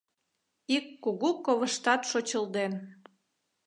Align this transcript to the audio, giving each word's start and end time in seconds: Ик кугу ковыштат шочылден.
Ик 0.75 0.85
кугу 1.03 1.29
ковыштат 1.45 2.01
шочылден. 2.09 2.73